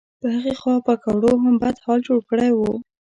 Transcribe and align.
په 0.21 0.27
هغې 0.35 0.53
خوا 0.59 0.75
پیکوړو 0.87 1.31
هم 1.43 1.55
بد 1.61 1.75
حال 1.83 1.99
جوړ 2.07 2.19
کړی 2.29 2.51
و. 2.53 2.59